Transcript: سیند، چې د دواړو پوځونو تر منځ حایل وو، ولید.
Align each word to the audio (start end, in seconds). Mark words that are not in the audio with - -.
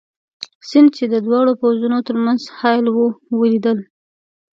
سیند، 0.67 0.89
چې 0.97 1.03
د 1.13 1.15
دواړو 1.25 1.51
پوځونو 1.61 1.97
تر 2.07 2.15
منځ 2.23 2.39
حایل 2.57 2.85
وو، 2.91 3.07
ولید. 3.39 3.65